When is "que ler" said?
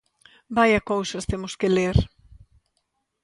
1.59-1.97